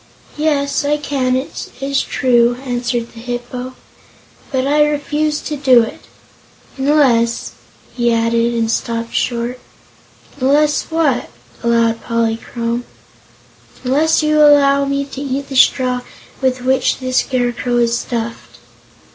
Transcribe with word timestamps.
"Yes; 0.35 0.83
I 0.83 0.97
can, 0.97 1.35
it 1.35 1.69
is 1.79 2.01
true," 2.01 2.55
answered 2.65 3.13
the 3.13 3.19
Hip 3.19 3.51
po; 3.51 3.75
"but 4.51 4.65
I 4.65 4.83
refuse 4.83 5.41
to 5.41 5.55
do 5.55 5.83
it. 5.83 5.99
Unless" 6.75 7.51
he 7.95 8.11
added, 8.11 8.55
and 8.55 8.71
stopped 8.71 9.13
short. 9.13 9.59
"Unless 10.39 10.85
what?" 10.89 11.29
asked 11.63 12.01
Polychrome. 12.01 12.83
"Unless 13.83 14.23
you 14.23 14.37
first 14.37 14.51
allow 14.51 14.85
me 14.85 15.05
to 15.05 15.21
eat 15.21 15.49
the 15.49 15.55
straw 15.55 16.01
with 16.41 16.61
which 16.63 16.97
the 16.97 17.11
Scarecrow 17.13 17.77
is 17.77 17.95
stuffed." 17.95 18.57